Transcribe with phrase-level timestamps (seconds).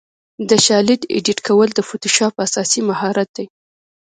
[0.49, 3.45] د شالید ایډیټ کول د فوټوشاپ اساسي مهارت دی.